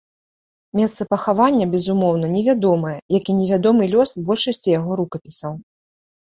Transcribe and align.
Месца 0.79 1.05
пахавання, 1.11 1.67
безумоўна, 1.73 2.25
невядомае, 2.37 2.95
як 3.19 3.23
і 3.33 3.37
невядомы 3.43 3.83
лёс 3.95 4.09
большасці 4.33 4.77
яго 4.79 4.91
рукапісаў. 5.05 5.53